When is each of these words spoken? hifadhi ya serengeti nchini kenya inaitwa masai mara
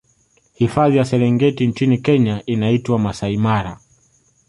hifadhi 0.53 0.97
ya 0.97 1.05
serengeti 1.05 1.67
nchini 1.67 1.97
kenya 1.97 2.43
inaitwa 2.45 2.99
masai 2.99 3.37
mara 3.37 3.79